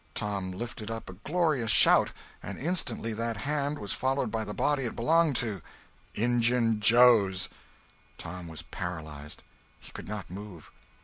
[0.15, 2.11] Tom lifted up a glorious shout,
[2.41, 7.49] and instantly that hand was followed by the body it belonged to—Injun Joe's!
[8.17, 9.43] Tom was paralyzed;
[9.79, 10.71] he could not move.